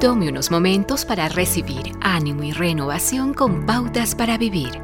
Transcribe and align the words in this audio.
Tome 0.00 0.28
unos 0.28 0.52
momentos 0.52 1.04
para 1.04 1.28
recibir 1.28 1.90
ánimo 2.00 2.44
y 2.44 2.52
renovación 2.52 3.34
con 3.34 3.66
pautas 3.66 4.14
para 4.14 4.38
vivir. 4.38 4.80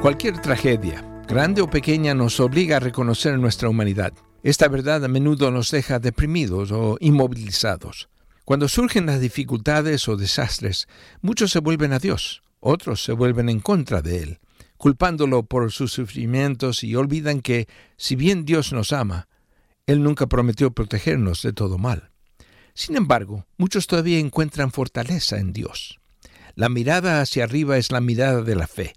Cualquier 0.00 0.40
tragedia, 0.40 1.00
grande 1.28 1.62
o 1.62 1.70
pequeña, 1.70 2.12
nos 2.12 2.40
obliga 2.40 2.78
a 2.78 2.80
reconocer 2.80 3.38
nuestra 3.38 3.68
humanidad. 3.68 4.14
Esta 4.42 4.66
verdad 4.66 5.04
a 5.04 5.08
menudo 5.08 5.52
nos 5.52 5.70
deja 5.70 6.00
deprimidos 6.00 6.72
o 6.72 6.96
inmovilizados. 6.98 8.08
Cuando 8.44 8.66
surgen 8.66 9.06
las 9.06 9.20
dificultades 9.20 10.08
o 10.08 10.16
desastres, 10.16 10.88
muchos 11.20 11.52
se 11.52 11.60
vuelven 11.60 11.92
a 11.92 12.00
Dios, 12.00 12.42
otros 12.58 13.04
se 13.04 13.12
vuelven 13.12 13.48
en 13.48 13.60
contra 13.60 14.02
de 14.02 14.24
Él, 14.24 14.40
culpándolo 14.76 15.44
por 15.44 15.70
sus 15.70 15.92
sufrimientos 15.92 16.82
y 16.82 16.96
olvidan 16.96 17.40
que, 17.40 17.68
si 17.96 18.16
bien 18.16 18.44
Dios 18.44 18.72
nos 18.72 18.92
ama, 18.92 19.28
Él 19.86 20.02
nunca 20.02 20.26
prometió 20.26 20.72
protegernos 20.72 21.42
de 21.42 21.52
todo 21.52 21.78
mal. 21.78 22.11
Sin 22.74 22.96
embargo, 22.96 23.46
muchos 23.58 23.86
todavía 23.86 24.18
encuentran 24.18 24.72
fortaleza 24.72 25.38
en 25.38 25.52
Dios. 25.52 26.00
La 26.54 26.68
mirada 26.68 27.20
hacia 27.20 27.44
arriba 27.44 27.76
es 27.76 27.92
la 27.92 28.00
mirada 28.00 28.42
de 28.42 28.54
la 28.54 28.66
fe. 28.66 28.94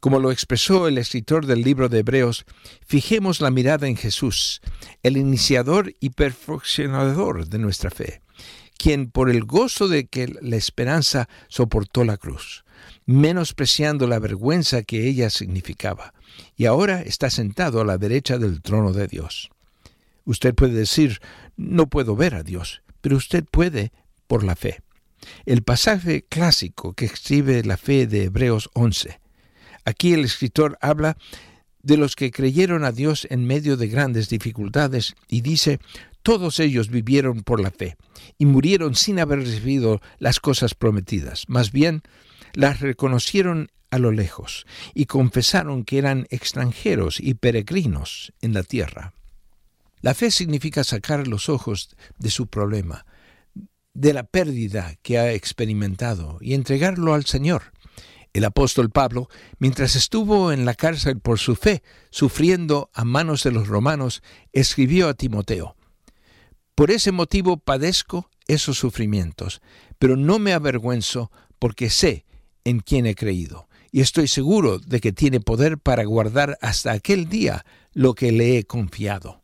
Como 0.00 0.20
lo 0.20 0.30
expresó 0.30 0.86
el 0.86 0.98
escritor 0.98 1.46
del 1.46 1.62
libro 1.62 1.88
de 1.88 2.00
Hebreos, 2.00 2.44
fijemos 2.86 3.40
la 3.40 3.50
mirada 3.50 3.88
en 3.88 3.96
Jesús, 3.96 4.60
el 5.02 5.16
iniciador 5.16 5.94
y 6.00 6.10
perfeccionador 6.10 7.48
de 7.48 7.58
nuestra 7.58 7.90
fe, 7.90 8.22
quien 8.76 9.10
por 9.10 9.28
el 9.28 9.44
gozo 9.44 9.88
de 9.88 10.06
que 10.06 10.28
la 10.40 10.56
esperanza 10.56 11.28
soportó 11.48 12.04
la 12.04 12.16
cruz, 12.16 12.64
menospreciando 13.06 14.06
la 14.06 14.20
vergüenza 14.20 14.82
que 14.82 15.08
ella 15.08 15.30
significaba, 15.30 16.14
y 16.56 16.66
ahora 16.66 17.02
está 17.02 17.28
sentado 17.28 17.80
a 17.80 17.84
la 17.84 17.98
derecha 17.98 18.38
del 18.38 18.62
trono 18.62 18.92
de 18.92 19.08
Dios. 19.08 19.50
Usted 20.24 20.54
puede 20.54 20.74
decir, 20.74 21.20
no 21.56 21.88
puedo 21.88 22.14
ver 22.14 22.36
a 22.36 22.44
Dios 22.44 22.82
pero 23.00 23.16
usted 23.16 23.44
puede 23.44 23.92
por 24.26 24.44
la 24.44 24.56
fe. 24.56 24.82
El 25.46 25.62
pasaje 25.62 26.24
clásico 26.28 26.92
que 26.92 27.04
escribe 27.04 27.62
la 27.64 27.76
fe 27.76 28.06
de 28.06 28.24
Hebreos 28.24 28.70
11. 28.74 29.20
Aquí 29.84 30.12
el 30.12 30.24
escritor 30.24 30.78
habla 30.80 31.16
de 31.82 31.96
los 31.96 32.16
que 32.16 32.30
creyeron 32.30 32.84
a 32.84 32.92
Dios 32.92 33.26
en 33.30 33.46
medio 33.46 33.76
de 33.76 33.88
grandes 33.88 34.28
dificultades 34.28 35.14
y 35.28 35.40
dice, 35.40 35.80
todos 36.22 36.60
ellos 36.60 36.90
vivieron 36.90 37.42
por 37.42 37.60
la 37.60 37.70
fe 37.70 37.96
y 38.36 38.46
murieron 38.46 38.94
sin 38.94 39.18
haber 39.18 39.40
recibido 39.40 40.00
las 40.18 40.40
cosas 40.40 40.74
prometidas. 40.74 41.44
Más 41.48 41.72
bien, 41.72 42.02
las 42.54 42.80
reconocieron 42.80 43.70
a 43.90 43.98
lo 43.98 44.12
lejos 44.12 44.66
y 44.94 45.06
confesaron 45.06 45.84
que 45.84 45.98
eran 45.98 46.26
extranjeros 46.30 47.20
y 47.20 47.34
peregrinos 47.34 48.32
en 48.42 48.52
la 48.52 48.62
tierra. 48.62 49.14
La 50.00 50.14
fe 50.14 50.30
significa 50.30 50.84
sacar 50.84 51.26
los 51.26 51.48
ojos 51.48 51.90
de 52.18 52.30
su 52.30 52.46
problema, 52.46 53.04
de 53.94 54.12
la 54.12 54.22
pérdida 54.22 54.94
que 55.02 55.18
ha 55.18 55.32
experimentado 55.32 56.38
y 56.40 56.54
entregarlo 56.54 57.14
al 57.14 57.26
Señor. 57.26 57.72
El 58.32 58.44
apóstol 58.44 58.90
Pablo, 58.90 59.28
mientras 59.58 59.96
estuvo 59.96 60.52
en 60.52 60.64
la 60.64 60.74
cárcel 60.74 61.18
por 61.18 61.38
su 61.38 61.56
fe, 61.56 61.82
sufriendo 62.10 62.90
a 62.92 63.04
manos 63.04 63.42
de 63.42 63.50
los 63.50 63.66
romanos, 63.66 64.22
escribió 64.52 65.08
a 65.08 65.14
Timoteo, 65.14 65.74
Por 66.76 66.92
ese 66.92 67.10
motivo 67.10 67.56
padezco 67.56 68.30
esos 68.46 68.78
sufrimientos, 68.78 69.60
pero 69.98 70.16
no 70.16 70.38
me 70.38 70.52
avergüenzo 70.52 71.32
porque 71.58 71.90
sé 71.90 72.24
en 72.64 72.78
quién 72.80 73.06
he 73.06 73.16
creído, 73.16 73.68
y 73.90 74.00
estoy 74.00 74.28
seguro 74.28 74.78
de 74.78 75.00
que 75.00 75.12
tiene 75.12 75.40
poder 75.40 75.78
para 75.78 76.04
guardar 76.04 76.56
hasta 76.60 76.92
aquel 76.92 77.28
día 77.28 77.64
lo 77.92 78.14
que 78.14 78.30
le 78.30 78.58
he 78.58 78.64
confiado. 78.64 79.42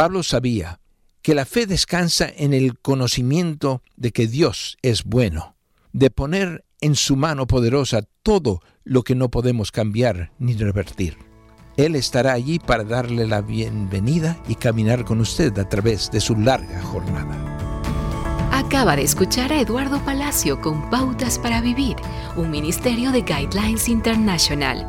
Pablo 0.00 0.22
sabía 0.22 0.80
que 1.20 1.34
la 1.34 1.44
fe 1.44 1.66
descansa 1.66 2.26
en 2.34 2.54
el 2.54 2.78
conocimiento 2.78 3.82
de 3.98 4.12
que 4.12 4.26
Dios 4.26 4.78
es 4.80 5.04
bueno, 5.04 5.56
de 5.92 6.08
poner 6.08 6.64
en 6.80 6.96
su 6.96 7.16
mano 7.16 7.46
poderosa 7.46 8.08
todo 8.22 8.62
lo 8.82 9.02
que 9.02 9.14
no 9.14 9.30
podemos 9.30 9.70
cambiar 9.70 10.32
ni 10.38 10.54
revertir. 10.54 11.18
Él 11.76 11.96
estará 11.96 12.32
allí 12.32 12.58
para 12.58 12.82
darle 12.84 13.26
la 13.26 13.42
bienvenida 13.42 14.42
y 14.48 14.54
caminar 14.54 15.04
con 15.04 15.20
usted 15.20 15.58
a 15.58 15.68
través 15.68 16.10
de 16.10 16.20
su 16.22 16.34
larga 16.34 16.80
jornada. 16.80 17.36
Acaba 18.52 18.96
de 18.96 19.02
escuchar 19.02 19.52
a 19.52 19.60
Eduardo 19.60 20.02
Palacio 20.02 20.62
con 20.62 20.88
Pautas 20.88 21.38
para 21.38 21.60
Vivir, 21.60 21.96
un 22.36 22.50
ministerio 22.50 23.12
de 23.12 23.20
Guidelines 23.20 23.86
International. 23.86 24.88